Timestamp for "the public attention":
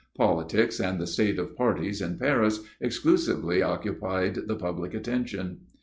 4.47-5.59